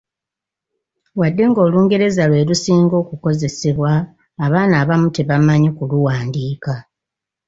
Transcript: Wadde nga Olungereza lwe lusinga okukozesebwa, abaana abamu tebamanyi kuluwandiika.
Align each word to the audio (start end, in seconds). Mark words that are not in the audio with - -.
Wadde 1.19 1.43
nga 1.49 1.59
Olungereza 1.67 2.23
lwe 2.29 2.45
lusinga 2.47 2.95
okukozesebwa, 3.03 3.91
abaana 4.45 4.73
abamu 4.83 5.07
tebamanyi 5.15 5.69
kuluwandiika. 5.77 6.73